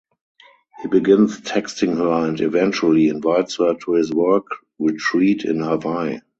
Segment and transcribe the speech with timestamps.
[0.81, 4.47] He begins texting her and eventually invites her to his work
[4.79, 6.21] retreat in Hawaii.